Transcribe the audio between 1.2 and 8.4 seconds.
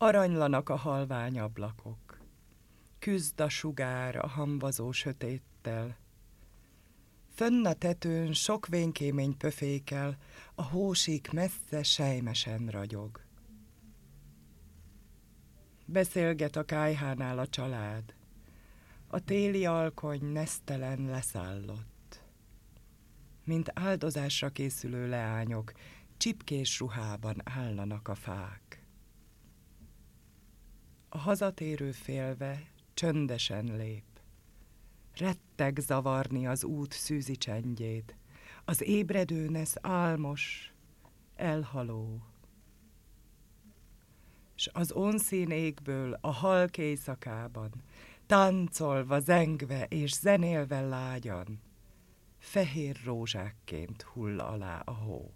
ablakok, küzd a sugár a hamvazó sötéttel. Fönn a tetőn